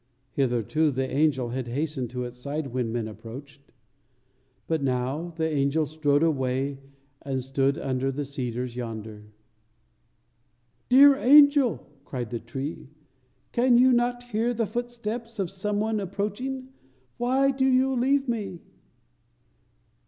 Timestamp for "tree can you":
12.39-13.93